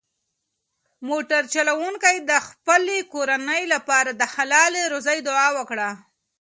موټر 1.07 1.41
چلونکي 1.53 2.15
د 2.29 2.31
خپلې 2.47 2.97
کورنۍ 3.13 3.63
لپاره 3.73 4.11
د 4.13 4.23
حلالې 4.33 4.83
روزۍ 4.93 5.19
دعا 5.27 5.47
وکړه. 5.57 5.89